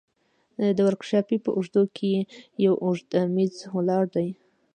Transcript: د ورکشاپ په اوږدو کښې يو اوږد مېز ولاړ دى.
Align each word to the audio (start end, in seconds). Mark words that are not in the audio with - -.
د 0.77 0.79
ورکشاپ 0.87 1.29
په 1.45 1.49
اوږدو 1.57 1.83
کښې 1.95 2.13
يو 2.65 2.73
اوږد 2.85 3.11
مېز 3.35 3.55
ولاړ 3.75 4.03
دى. 4.15 4.29